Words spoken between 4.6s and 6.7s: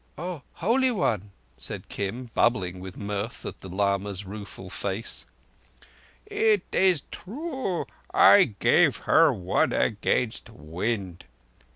face. "It